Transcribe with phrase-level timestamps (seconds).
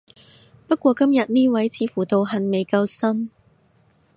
[0.67, 3.29] 不過今日呢位似乎道行未夠深